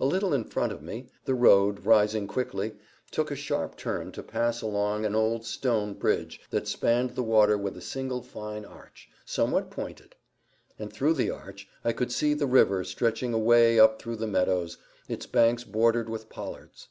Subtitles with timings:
[0.00, 2.72] A little in front of me, the road, rising quickly,
[3.10, 7.58] took a sharp turn to pass along an old stone bridge that spanned the water
[7.58, 10.14] with a single fine arch, somewhat pointed;
[10.78, 14.78] and through the arch I could see the river stretching away up through the meadows,
[15.08, 16.88] its banks bordered with pollards.